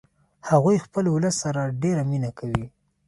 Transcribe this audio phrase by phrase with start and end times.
[0.49, 2.65] هغوی خپل ولس سره ډیره مینه کوي